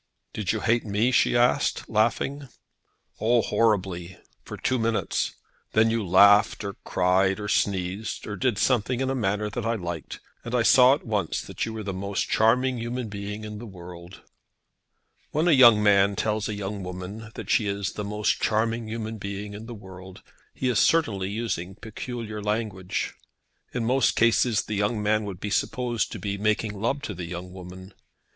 [0.33, 2.47] "Did you hate me?" she asked, laughing.
[3.19, 5.35] "Oh, horribly, for two minutes.
[5.73, 9.75] Then you laughed, or cried, or sneezed, or did something in a manner that I
[9.75, 13.59] liked, and I saw at once that you were the most charming human being in
[13.59, 14.21] the world."
[15.29, 19.19] When a young man tells a young woman that she is the most charming human
[19.19, 20.23] being in the world,
[20.55, 23.13] he is certainly using peculiar language.
[23.71, 27.25] In most cases the young man would be supposed to be making love to the
[27.25, 27.93] young woman.